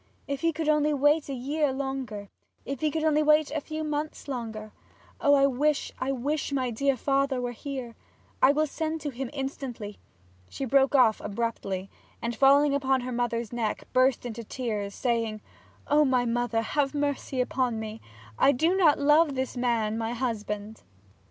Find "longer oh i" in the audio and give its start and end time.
4.27-5.45